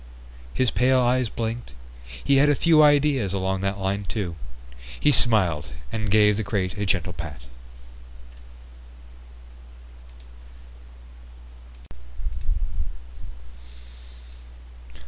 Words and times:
His 0.51 0.71
pale 0.71 0.99
eyes 0.99 1.29
blinked. 1.29 1.73
He 2.23 2.37
had 2.37 2.49
a 2.49 2.55
few 2.55 2.81
ideas 2.81 3.33
along 3.33 3.61
that 3.61 3.77
line 3.77 4.05
too. 4.05 4.35
He 4.99 5.11
smiled 5.11 5.67
and 5.91 6.09
gave 6.09 6.37
the 6.37 6.43
crate 6.43 6.75
a 6.75 6.87
gentle 6.87 7.13
pat. 7.13 7.41